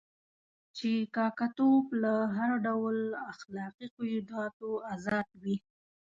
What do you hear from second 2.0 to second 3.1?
له هر ډول